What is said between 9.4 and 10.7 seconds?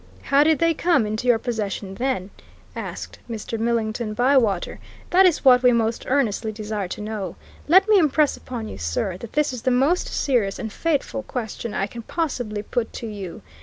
is the most serious